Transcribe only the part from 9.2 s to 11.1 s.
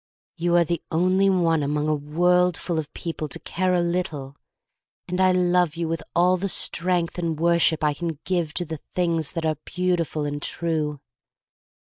that are beautiful and true.